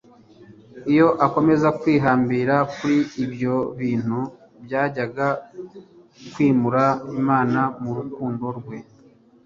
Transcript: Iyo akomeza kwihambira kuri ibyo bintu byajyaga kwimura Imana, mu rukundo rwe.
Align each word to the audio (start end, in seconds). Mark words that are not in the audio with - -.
Iyo 0.91 1.07
akomeza 1.25 1.67
kwihambira 1.79 2.55
kuri 2.73 2.97
ibyo 3.23 3.55
bintu 3.79 4.19
byajyaga 4.65 5.27
kwimura 6.31 6.83
Imana, 7.19 7.61
mu 7.81 7.91
rukundo 7.97 8.45
rwe. 8.57 8.77